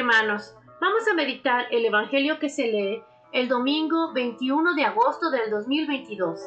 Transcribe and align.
Hermanos, 0.00 0.54
vamos 0.80 1.06
a 1.06 1.14
meditar 1.14 1.66
el 1.70 1.84
Evangelio 1.84 2.38
que 2.38 2.48
se 2.48 2.68
lee 2.68 3.02
el 3.32 3.48
domingo 3.48 4.14
21 4.14 4.72
de 4.72 4.84
agosto 4.84 5.30
del 5.30 5.50
2022. 5.50 6.40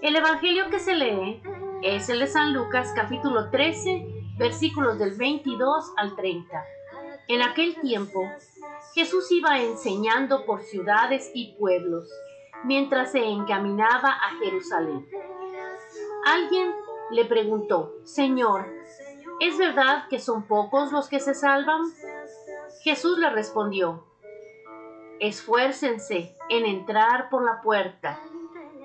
El 0.00 0.14
Evangelio 0.14 0.70
que 0.70 0.78
se 0.78 0.94
lee 0.94 1.42
es 1.82 2.08
el 2.08 2.20
de 2.20 2.28
San 2.28 2.52
Lucas 2.52 2.92
capítulo 2.94 3.50
13 3.50 4.06
versículos 4.38 5.00
del 5.00 5.16
22 5.16 5.92
al 5.96 6.14
30. 6.14 6.64
En 7.26 7.42
aquel 7.42 7.80
tiempo, 7.80 8.30
Jesús 8.94 9.28
iba 9.32 9.58
enseñando 9.58 10.46
por 10.46 10.62
ciudades 10.62 11.32
y 11.34 11.56
pueblos 11.58 12.08
mientras 12.62 13.10
se 13.10 13.24
encaminaba 13.24 14.10
a 14.10 14.38
Jerusalén. 14.40 15.04
Alguien 16.26 16.72
le 17.10 17.24
preguntó, 17.24 17.92
Señor, 18.04 18.68
¿es 19.40 19.58
verdad 19.58 20.06
que 20.08 20.20
son 20.20 20.46
pocos 20.46 20.92
los 20.92 21.08
que 21.08 21.18
se 21.18 21.34
salvan? 21.34 21.80
Jesús 22.82 23.18
le 23.18 23.28
respondió, 23.28 24.04
Esfuércense 25.18 26.34
en 26.48 26.64
entrar 26.64 27.28
por 27.28 27.44
la 27.44 27.60
puerta, 27.60 28.18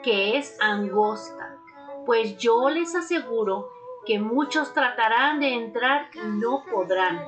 que 0.04 0.38
es 0.38 0.58
angosta, 0.60 1.58
pues 2.06 2.38
yo 2.38 2.70
les 2.70 2.94
aseguro 2.94 3.72
que 4.06 4.20
muchos 4.20 4.74
tratarán 4.74 5.40
de 5.40 5.54
entrar 5.54 6.10
y 6.14 6.20
no 6.20 6.66
podrán. 6.70 7.26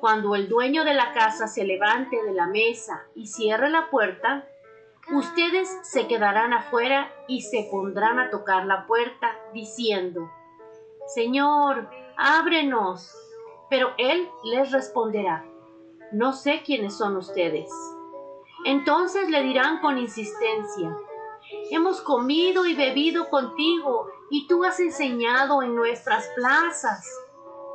Cuando 0.00 0.34
el 0.34 0.48
dueño 0.48 0.84
de 0.84 0.94
la 0.94 1.12
casa 1.12 1.46
se 1.46 1.64
levante 1.64 2.20
de 2.20 2.32
la 2.32 2.48
mesa 2.48 3.04
y 3.14 3.28
cierre 3.28 3.70
la 3.70 3.88
puerta, 3.88 4.44
ustedes 5.12 5.68
se 5.82 6.08
quedarán 6.08 6.52
afuera 6.52 7.12
y 7.28 7.42
se 7.42 7.68
pondrán 7.70 8.18
a 8.18 8.30
tocar 8.30 8.66
la 8.66 8.86
puerta 8.86 9.36
diciendo, 9.54 10.28
Señor, 11.06 11.88
ábrenos. 12.16 13.12
Pero 13.70 13.92
él 13.98 14.28
les 14.44 14.70
responderá, 14.70 15.44
no 16.12 16.32
sé 16.32 16.62
quiénes 16.64 16.96
son 16.96 17.16
ustedes. 17.16 17.70
Entonces 18.64 19.28
le 19.28 19.42
dirán 19.42 19.80
con 19.80 19.98
insistencia, 19.98 20.96
hemos 21.70 22.00
comido 22.00 22.66
y 22.66 22.74
bebido 22.74 23.28
contigo 23.28 24.08
y 24.30 24.46
tú 24.46 24.64
has 24.64 24.80
enseñado 24.80 25.62
en 25.62 25.74
nuestras 25.74 26.28
plazas. 26.34 27.08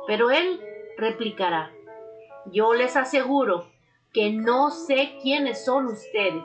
Pero 0.06 0.30
él 0.30 0.60
replicará, 0.98 1.72
yo 2.46 2.74
les 2.74 2.96
aseguro 2.96 3.66
que 4.12 4.30
no 4.32 4.70
sé 4.70 5.18
quiénes 5.22 5.64
son 5.64 5.86
ustedes. 5.86 6.44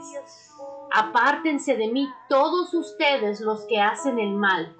Apártense 0.91 1.75
de 1.75 1.87
mí 1.89 2.07
todos 2.29 2.73
ustedes 2.73 3.41
los 3.41 3.65
que 3.65 3.81
hacen 3.81 4.19
el 4.19 4.33
mal. 4.33 4.75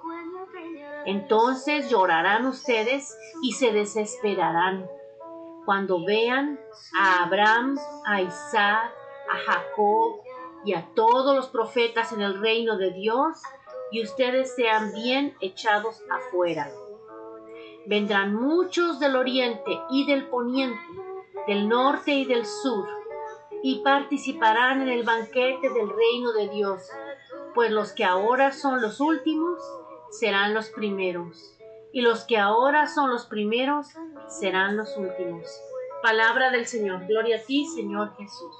Entonces 1.04 1.90
llorarán 1.90 2.46
ustedes 2.46 3.16
y 3.42 3.52
se 3.52 3.72
desesperarán 3.72 4.88
cuando 5.68 6.02
vean 6.02 6.58
a 6.98 7.24
Abraham, 7.24 7.76
a 8.06 8.22
Isaac, 8.22 8.90
a 9.30 9.36
Jacob 9.36 10.22
y 10.64 10.72
a 10.72 10.88
todos 10.94 11.36
los 11.36 11.48
profetas 11.48 12.10
en 12.14 12.22
el 12.22 12.40
reino 12.40 12.78
de 12.78 12.90
Dios 12.90 13.36
y 13.92 14.02
ustedes 14.02 14.54
sean 14.56 14.94
bien 14.94 15.36
echados 15.42 16.00
afuera. 16.10 16.70
Vendrán 17.84 18.34
muchos 18.34 18.98
del 18.98 19.14
oriente 19.14 19.78
y 19.90 20.06
del 20.06 20.28
poniente, 20.28 20.80
del 21.46 21.68
norte 21.68 22.12
y 22.12 22.24
del 22.24 22.46
sur, 22.46 22.88
y 23.62 23.80
participarán 23.80 24.80
en 24.80 24.88
el 24.88 25.02
banquete 25.02 25.68
del 25.68 25.90
reino 25.90 26.32
de 26.32 26.48
Dios, 26.48 26.88
pues 27.54 27.70
los 27.70 27.92
que 27.92 28.04
ahora 28.04 28.52
son 28.52 28.80
los 28.80 29.00
últimos 29.00 29.60
serán 30.08 30.54
los 30.54 30.70
primeros, 30.70 31.58
y 31.92 32.00
los 32.00 32.24
que 32.24 32.38
ahora 32.38 32.86
son 32.86 33.10
los 33.10 33.26
primeros 33.26 33.88
serán 34.28 34.76
los 34.76 34.96
últimos. 34.96 35.46
Palabra 36.02 36.50
del 36.50 36.66
Señor. 36.66 37.06
Gloria 37.06 37.38
a 37.38 37.42
ti, 37.42 37.66
Señor 37.66 38.14
Jesús. 38.16 38.54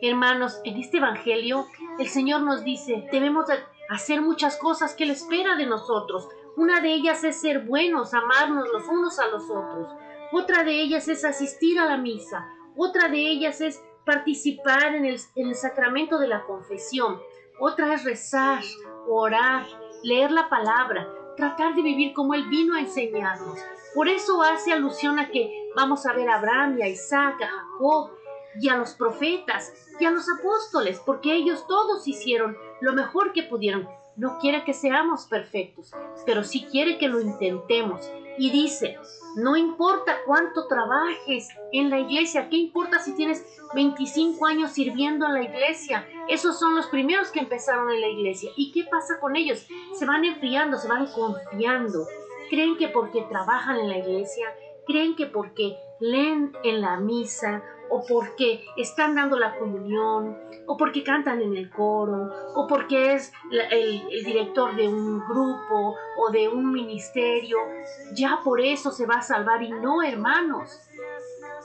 Hermanos, 0.00 0.60
en 0.64 0.78
este 0.78 0.98
Evangelio 0.98 1.66
el 1.98 2.08
Señor 2.08 2.42
nos 2.42 2.64
dice, 2.64 3.06
debemos 3.12 3.46
hacer 3.88 4.20
muchas 4.22 4.56
cosas 4.56 4.94
que 4.94 5.04
Él 5.04 5.10
espera 5.10 5.56
de 5.56 5.66
nosotros. 5.66 6.28
Una 6.56 6.80
de 6.80 6.92
ellas 6.92 7.22
es 7.24 7.40
ser 7.40 7.60
buenos, 7.60 8.14
amarnos 8.14 8.68
los 8.72 8.86
unos 8.88 9.18
a 9.18 9.26
los 9.28 9.44
otros. 9.44 9.88
Otra 10.32 10.64
de 10.64 10.80
ellas 10.80 11.08
es 11.08 11.24
asistir 11.24 11.78
a 11.78 11.86
la 11.86 11.98
misa. 11.98 12.48
Otra 12.76 13.08
de 13.08 13.18
ellas 13.18 13.60
es 13.60 13.82
participar 14.04 14.94
en 14.94 15.04
el, 15.04 15.20
en 15.36 15.48
el 15.48 15.54
sacramento 15.54 16.18
de 16.18 16.28
la 16.28 16.42
confesión. 16.44 17.20
Otra 17.60 17.94
es 17.94 18.04
rezar, 18.04 18.62
orar, 19.06 19.66
leer 20.02 20.30
la 20.30 20.48
palabra, 20.48 21.08
tratar 21.36 21.74
de 21.74 21.82
vivir 21.82 22.12
como 22.12 22.34
Él 22.34 22.48
vino 22.48 22.74
a 22.74 22.80
enseñarnos. 22.80 23.58
Por 23.94 24.08
eso 24.08 24.42
hace 24.42 24.72
alusión 24.72 25.18
a 25.18 25.30
que 25.30 25.70
vamos 25.76 26.06
a 26.06 26.12
ver 26.12 26.28
a 26.28 26.36
Abraham 26.36 26.78
y 26.78 26.82
a 26.82 26.88
Isaac, 26.88 27.42
a 27.42 27.48
Jacob 27.48 28.10
y 28.60 28.68
a 28.68 28.76
los 28.76 28.94
profetas 28.94 29.72
y 29.98 30.04
a 30.04 30.10
los 30.10 30.26
apóstoles, 30.28 31.00
porque 31.04 31.34
ellos 31.34 31.66
todos 31.66 32.06
hicieron 32.06 32.56
lo 32.80 32.92
mejor 32.92 33.32
que 33.32 33.42
pudieron. 33.42 33.88
No 34.16 34.38
quiere 34.38 34.64
que 34.64 34.74
seamos 34.74 35.26
perfectos, 35.26 35.90
pero 36.26 36.44
sí 36.44 36.66
quiere 36.70 36.98
que 36.98 37.08
lo 37.08 37.20
intentemos. 37.20 38.10
Y 38.38 38.50
dice, 38.50 38.98
no 39.36 39.56
importa 39.56 40.18
cuánto 40.26 40.66
trabajes 40.66 41.48
en 41.72 41.88
la 41.88 41.98
iglesia, 41.98 42.48
¿qué 42.50 42.56
importa 42.56 42.98
si 42.98 43.14
tienes 43.14 43.44
25 43.74 44.44
años 44.46 44.72
sirviendo 44.72 45.26
en 45.26 45.34
la 45.34 45.42
iglesia? 45.42 46.06
Esos 46.28 46.58
son 46.58 46.74
los 46.74 46.86
primeros 46.86 47.30
que 47.30 47.40
empezaron 47.40 47.90
en 47.90 48.00
la 48.00 48.08
iglesia. 48.08 48.50
¿Y 48.56 48.72
qué 48.72 48.84
pasa 48.90 49.18
con 49.20 49.36
ellos? 49.36 49.66
Se 49.94 50.04
van 50.04 50.24
enfriando, 50.24 50.76
se 50.76 50.88
van 50.88 51.06
confiando. 51.06 52.06
Creen 52.52 52.76
que 52.76 52.88
porque 52.88 53.22
trabajan 53.22 53.78
en 53.78 53.88
la 53.88 53.96
iglesia, 53.96 54.54
creen 54.86 55.16
que 55.16 55.24
porque 55.24 55.74
leen 56.00 56.52
en 56.64 56.82
la 56.82 56.98
misa 56.98 57.62
o 57.88 58.04
porque 58.06 58.62
están 58.76 59.14
dando 59.14 59.38
la 59.38 59.58
comunión, 59.58 60.36
o 60.66 60.76
porque 60.76 61.02
cantan 61.02 61.40
en 61.40 61.56
el 61.56 61.70
coro, 61.70 62.28
o 62.54 62.66
porque 62.66 63.14
es 63.14 63.32
el, 63.70 64.06
director 64.22 64.76
de 64.76 64.86
un 64.86 65.20
grupo 65.20 65.96
o 66.18 66.30
de 66.30 66.46
un 66.48 66.70
ministerio, 66.72 67.56
ya 68.12 68.40
por 68.44 68.60
eso 68.60 68.90
se 68.90 69.06
va 69.06 69.14
a 69.14 69.22
salvar 69.22 69.62
y 69.62 69.70
no, 69.70 70.02
hermanos. 70.02 70.78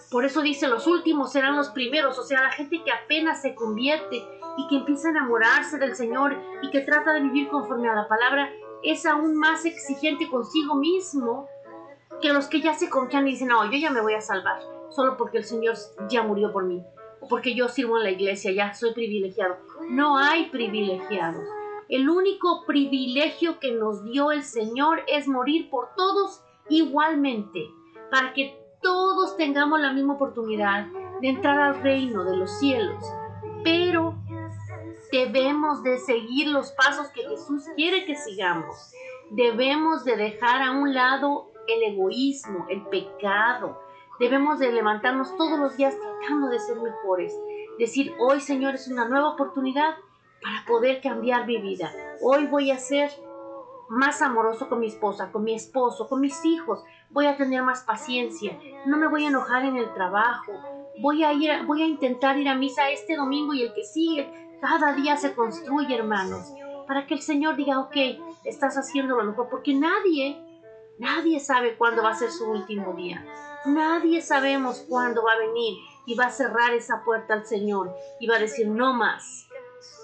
Por 0.10 0.24
eso 0.24 0.42
dice, 0.42 0.70
los 0.70 0.88
últimos 0.88 1.34
serán 1.34 1.58
los 1.58 1.68
primeros, 1.72 2.18
o 2.18 2.24
sea, 2.24 2.44
la 2.44 2.52
gente 2.52 2.82
que 2.82 2.94
apenas 2.94 3.42
se 3.42 3.56
convierte 3.56 4.24
y 4.56 4.68
que 4.70 4.78
empieza 4.78 5.10
a 5.10 5.12
enamorarse 5.12 5.80
del 5.80 5.98
Señor 5.98 6.38
y 6.62 6.72
que 6.72 6.80
trata 6.80 7.12
de 7.12 7.24
vivir 7.24 7.50
conforme 7.50 7.90
a 7.90 7.94
la 7.94 8.08
palabra, 8.08 8.50
es 8.84 9.06
aún 9.06 9.36
más 9.36 9.66
exigente 9.66 10.30
consigo 10.30 10.76
mismo 10.76 11.48
que 12.22 12.34
los 12.34 12.48
que 12.48 12.62
ya 12.62 12.74
se 12.74 12.90
confían 12.90 13.28
y 13.28 13.32
dicen, 13.32 13.50
no, 13.50 13.66
yo 13.66 13.78
ya 13.78 13.92
me 13.92 14.02
voy 14.02 14.14
a 14.14 14.22
salvar 14.22 14.60
solo 14.90 15.18
porque 15.18 15.38
el 15.38 15.44
Señor 15.44 15.76
ya 16.10 16.24
murió 16.24 16.52
por 16.52 16.66
mí, 16.66 16.84
o 17.20 17.28
porque 17.28 17.54
yo 17.54 17.68
sirvo 17.68 17.98
en 17.98 18.04
la 18.04 18.12
iglesia, 18.12 18.52
ya 18.52 18.74
soy 18.74 18.94
privilegiado. 18.94 19.58
No 19.90 20.18
hay 20.18 20.50
privilegiados. 20.50 21.46
El 21.90 22.10
único 22.10 22.66
privilegio 22.66 23.60
que 23.60 23.72
nos 23.72 24.04
dio 24.04 24.32
el 24.32 24.44
Señor 24.44 25.04
es 25.08 25.28
morir 25.28 25.70
por 25.70 25.90
todos 25.96 26.42
igualmente, 26.70 27.70
para 28.12 28.34
que 28.34 28.58
todos 28.82 29.38
tengamos 29.38 29.80
la 29.80 29.94
misma 29.94 30.16
oportunidad 30.16 30.88
de 31.22 31.30
entrar 31.30 31.60
al 31.60 31.82
reino 31.82 32.24
de 32.24 32.36
los 32.36 32.60
cielos. 32.60 33.04
Pero 33.64 34.17
debemos 35.12 35.84
de 35.84 35.98
seguir 36.00 36.48
los 36.48 36.72
pasos 36.72 37.08
que 37.10 37.24
Jesús 37.24 37.66
quiere 37.76 38.06
que 38.06 38.16
sigamos. 38.16 38.92
Debemos 39.32 40.06
de 40.06 40.16
dejar 40.16 40.62
a 40.62 40.72
un 40.72 40.94
lado 40.94 41.52
el 41.68 41.94
egoísmo, 41.94 42.66
el 42.70 42.82
pecado, 42.88 43.78
Debemos 44.20 44.58
de 44.58 44.72
levantarnos 44.72 45.36
todos 45.38 45.60
los 45.60 45.78
días 45.78 45.96
tratando 45.96 46.48
de 46.48 46.60
ser 46.60 46.78
mejores. 46.78 47.38
Decir, 47.78 48.16
hoy 48.20 48.40
Señor 48.40 48.74
es 48.74 48.88
una 48.88 49.08
nueva 49.08 49.34
oportunidad 49.34 49.96
para 50.42 50.66
poder 50.66 51.02
cambiar 51.02 51.46
mi 51.46 51.62
vida. 51.62 51.92
Hoy 52.22 52.48
voy 52.48 52.72
a 52.72 52.80
ser 52.80 53.12
más 53.90 54.24
amoroso 54.24 54.70
con 54.70 54.80
mi 54.80 54.88
esposa, 54.88 55.32
con 55.32 55.44
mi 55.44 55.54
esposo, 55.54 56.10
con 56.10 56.20
mis 56.20 56.44
hijos. 56.46 56.84
Voy 57.12 57.28
a 57.28 57.38
tener 57.38 57.62
más 57.62 57.84
paciencia. 57.84 58.60
No 58.88 58.98
me 58.98 59.08
voy 59.08 59.26
a 59.26 59.28
enojar 59.28 59.66
en 59.66 59.78
el 59.78 59.94
trabajo. 59.94 60.52
Voy 61.00 61.24
a 61.24 61.32
ir, 61.34 61.52
voy 61.68 61.84
a 61.84 61.88
intentar 61.88 62.40
ir 62.40 62.50
a 62.50 62.56
misa 62.56 62.90
este 62.90 63.16
domingo 63.16 63.54
y 63.54 63.62
el 63.62 63.74
que 63.76 63.84
sigue. 63.84 64.47
Cada 64.62 64.94
día 64.94 65.18
se 65.18 65.36
construye, 65.36 65.96
hermanos, 65.96 66.54
para 66.88 67.06
que 67.06 67.14
el 67.14 67.22
Señor 67.22 67.56
diga, 67.56 67.80
ok, 67.80 67.96
estás 68.44 68.76
haciendo 68.78 69.16
lo 69.16 69.24
mejor, 69.24 69.50
porque 69.50 69.74
nadie, 69.74 70.42
nadie 70.98 71.40
sabe 71.40 71.78
cuándo 71.78 72.02
va 72.02 72.12
a 72.12 72.16
ser 72.16 72.32
su 72.32 72.50
último 72.50 72.94
día. 72.94 73.24
Nadie 73.66 74.22
sabemos 74.22 74.86
cuándo 74.88 75.24
va 75.24 75.34
a 75.34 75.40
venir 75.40 75.78
y 76.06 76.16
va 76.16 76.28
a 76.28 76.32
cerrar 76.32 76.74
esa 76.74 77.04
puerta 77.04 77.34
al 77.34 77.46
Señor 77.46 77.94
y 78.20 78.28
va 78.28 78.38
a 78.38 78.40
decir 78.40 78.68
no 78.68 78.94
más. 78.94 79.48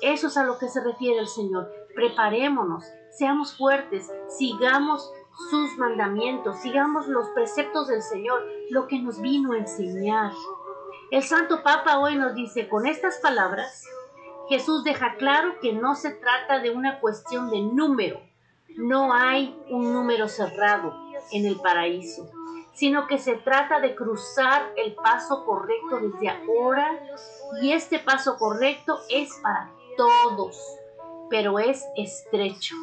Eso 0.01 0.27
es 0.27 0.37
a 0.37 0.43
lo 0.43 0.59
que 0.59 0.67
se 0.67 0.83
refiere 0.83 1.19
el 1.19 1.27
Señor. 1.27 1.71
Preparémonos, 1.95 2.83
seamos 3.11 3.55
fuertes, 3.57 4.11
sigamos 4.27 5.11
sus 5.49 5.77
mandamientos, 5.77 6.57
sigamos 6.57 7.07
los 7.07 7.29
preceptos 7.29 7.87
del 7.87 8.03
Señor, 8.03 8.43
lo 8.69 8.87
que 8.87 8.99
nos 8.99 9.19
vino 9.21 9.53
a 9.53 9.57
enseñar. 9.57 10.31
El 11.09 11.23
Santo 11.23 11.63
Papa 11.63 11.99
hoy 11.99 12.17
nos 12.17 12.35
dice 12.35 12.67
con 12.67 12.85
estas 12.85 13.17
palabras, 13.19 13.85
Jesús 14.49 14.83
deja 14.83 15.15
claro 15.15 15.59
que 15.61 15.73
no 15.73 15.95
se 15.95 16.11
trata 16.11 16.59
de 16.59 16.69
una 16.69 16.99
cuestión 16.99 17.49
de 17.49 17.61
número, 17.61 18.21
no 18.75 19.13
hay 19.13 19.57
un 19.69 19.93
número 19.93 20.27
cerrado 20.27 20.93
en 21.31 21.45
el 21.45 21.59
paraíso 21.59 22.29
sino 22.73 23.07
que 23.07 23.19
se 23.19 23.35
trata 23.35 23.79
de 23.79 23.95
cruzar 23.95 24.73
el 24.75 24.95
paso 24.95 25.45
correcto 25.45 25.99
desde 25.99 26.29
ahora 26.29 26.99
y 27.61 27.71
este 27.71 27.99
paso 27.99 28.37
correcto 28.37 28.99
es 29.09 29.29
para 29.41 29.71
todos, 29.95 30.57
pero 31.29 31.59
es 31.59 31.85
estrecho. 31.95 32.75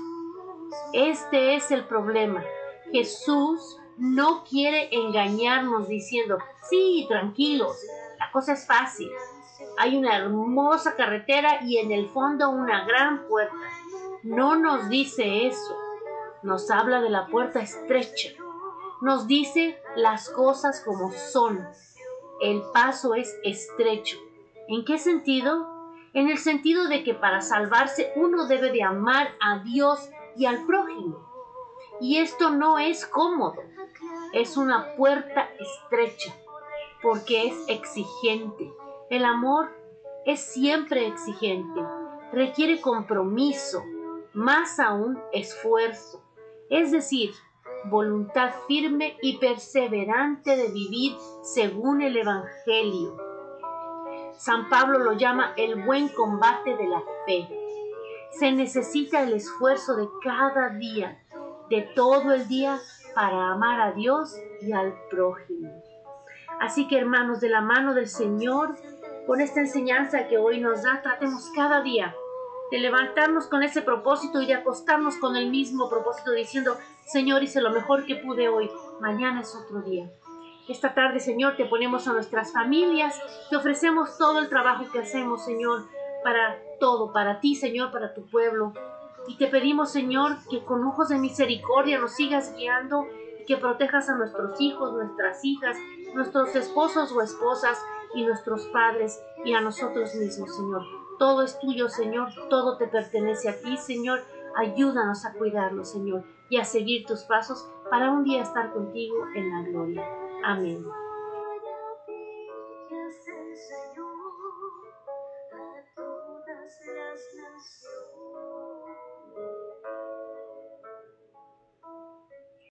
Este 0.93 1.57
es 1.57 1.71
el 1.73 1.85
problema. 1.87 2.45
Jesús 2.93 3.79
no 3.99 4.45
quiere 4.45 4.89
engañarnos 4.93 5.89
diciendo, 5.89 6.39
sí, 6.69 7.07
tranquilos, 7.09 7.77
la 8.19 8.31
cosa 8.31 8.53
es 8.53 8.67
fácil. 8.67 9.11
Hay 9.83 9.97
una 9.97 10.15
hermosa 10.15 10.95
carretera 10.95 11.61
y 11.65 11.79
en 11.79 11.91
el 11.91 12.07
fondo 12.11 12.51
una 12.51 12.85
gran 12.85 13.27
puerta. 13.27 13.57
No 14.23 14.55
nos 14.55 14.91
dice 14.91 15.47
eso. 15.47 15.75
Nos 16.43 16.71
habla 16.71 17.01
de 17.01 17.09
la 17.09 17.29
puerta 17.29 17.61
estrecha. 17.61 18.29
Nos 19.01 19.27
dice 19.27 19.81
las 19.97 20.29
cosas 20.29 20.83
como 20.85 21.11
son. 21.13 21.67
El 22.43 22.61
paso 22.75 23.15
es 23.15 23.35
estrecho. 23.43 24.19
¿En 24.69 24.85
qué 24.85 24.99
sentido? 24.99 25.95
En 26.13 26.29
el 26.29 26.37
sentido 26.37 26.87
de 26.87 27.03
que 27.03 27.15
para 27.15 27.41
salvarse 27.41 28.13
uno 28.17 28.49
debe 28.49 28.73
de 28.73 28.83
amar 28.83 29.29
a 29.41 29.61
Dios 29.61 30.11
y 30.37 30.45
al 30.45 30.67
prójimo. 30.67 31.27
Y 32.03 32.19
esto 32.19 32.51
no 32.51 32.79
es 32.79 33.07
cómodo. 33.07 33.63
Es 34.35 34.59
una 34.59 34.95
puerta 34.97 35.49
estrecha 35.59 36.35
porque 37.01 37.47
es 37.47 37.55
exigente. 37.67 38.71
El 39.11 39.25
amor 39.25 39.69
es 40.25 40.39
siempre 40.39 41.09
exigente. 41.09 41.81
Requiere 42.33 42.81
compromiso, 42.81 43.83
más 44.33 44.79
aún 44.79 45.19
esfuerzo. 45.33 46.23
Es 46.69 46.93
decir, 46.93 47.33
voluntad 47.87 48.53
firme 48.69 49.17
y 49.21 49.39
perseverante 49.39 50.57
de 50.57 50.69
vivir 50.69 51.17
según 51.43 52.03
el 52.03 52.19
Evangelio. 52.19 53.17
San 54.35 54.69
Pablo 54.69 55.01
lo 55.01 55.15
llama 55.15 55.55
el 55.57 55.83
buen 55.85 56.09
combate 56.11 56.77
de 56.77 56.87
la 56.87 57.03
fe. 57.27 57.49
Se 58.39 58.53
necesita 58.53 59.25
el 59.25 59.33
esfuerzo 59.33 59.97
de 59.97 60.07
cada 60.23 60.69
día, 60.69 61.21
de 61.69 61.83
todo 61.97 62.33
el 62.33 62.47
día, 62.47 62.79
para 63.17 63.51
amar 63.51 63.81
a 63.81 63.91
Dios 63.91 64.37
y 64.63 64.71
al 64.71 64.95
prójimo. 65.11 65.83
Así 66.61 66.87
que 66.87 66.99
hermanos, 66.99 67.41
de 67.41 67.49
la 67.49 67.63
mano 67.63 67.95
del 67.95 68.07
Señor, 68.07 68.77
con 69.27 69.41
esta 69.41 69.61
enseñanza 69.61 70.29
que 70.29 70.39
hoy 70.39 70.61
nos 70.61 70.83
da, 70.83 71.01
tratemos 71.03 71.51
cada 71.55 71.83
día 71.83 72.15
de 72.71 72.79
levantarnos 72.79 73.47
con 73.47 73.63
ese 73.63 73.83
propósito 73.83 74.41
y 74.41 74.47
de 74.47 74.55
acostarnos 74.55 75.17
con 75.17 75.37
el 75.37 75.51
mismo 75.51 75.89
propósito 75.89 76.31
diciendo, 76.33 76.77
Señor, 77.05 77.43
hice 77.43 77.61
lo 77.61 77.71
mejor 77.71 78.07
que 78.07 78.17
pude 78.17 78.49
hoy, 78.49 78.71
mañana 79.01 79.41
es 79.41 79.55
otro 79.55 79.83
día. 79.83 80.11
Esta 80.69 80.95
tarde, 80.95 81.19
Señor, 81.19 81.57
te 81.57 81.67
ponemos 81.67 82.07
a 82.07 82.13
nuestras 82.13 82.53
familias, 82.53 83.21
te 83.51 83.57
ofrecemos 83.57 84.17
todo 84.17 84.39
el 84.39 84.49
trabajo 84.49 84.85
que 84.93 85.01
hacemos, 85.01 85.45
Señor, 85.45 85.89
para 86.23 86.63
todo, 86.79 87.13
para 87.13 87.41
ti, 87.41 87.57
Señor, 87.57 87.91
para 87.91 88.15
tu 88.15 88.25
pueblo. 88.31 88.73
Y 89.27 89.37
te 89.37 89.49
pedimos, 89.49 89.91
Señor, 89.91 90.37
que 90.49 90.65
con 90.65 90.85
ojos 90.85 91.09
de 91.09 91.19
misericordia 91.19 91.99
nos 91.99 92.15
sigas 92.15 92.55
guiando 92.57 93.05
y 93.41 93.45
que 93.47 93.57
protejas 93.57 94.09
a 94.09 94.17
nuestros 94.17 94.61
hijos, 94.61 94.93
nuestras 94.93 95.45
hijas, 95.45 95.77
nuestros 96.15 96.55
esposos 96.55 97.11
o 97.11 97.21
esposas 97.21 97.79
y 98.15 98.25
nuestros 98.25 98.67
padres 98.69 99.21
y 99.45 99.53
a 99.55 99.61
nosotros 99.61 100.15
mismos, 100.15 100.55
Señor. 100.55 100.83
Todo 101.19 101.43
es 101.43 101.59
tuyo, 101.59 101.89
Señor, 101.89 102.29
todo 102.49 102.77
te 102.77 102.87
pertenece 102.87 103.49
a 103.49 103.61
ti, 103.61 103.77
Señor. 103.77 104.21
Ayúdanos 104.57 105.25
a 105.25 105.33
cuidarnos, 105.35 105.91
Señor, 105.91 106.25
y 106.49 106.57
a 106.57 106.65
seguir 106.65 107.07
tus 107.07 107.21
pasos 107.21 107.69
para 107.91 108.11
un 108.11 108.25
día 108.25 108.43
estar 108.43 108.73
contigo 108.73 109.17
en 109.35 109.51
la 109.51 109.63
gloria. 109.69 110.05
Amén. 110.43 110.85